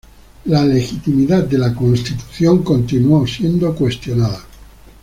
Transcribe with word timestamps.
La 0.45 0.65
legitimidad 0.65 1.43
de 1.43 1.59
la 1.59 1.75
Constitución 1.75 2.63
continuó 2.63 3.27
siendo 3.27 3.75
cuestionada. 3.75 4.39